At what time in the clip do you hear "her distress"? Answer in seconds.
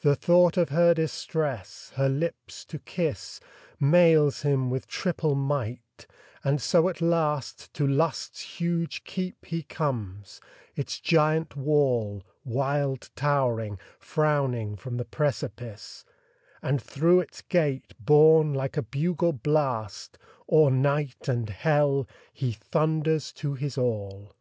0.70-1.92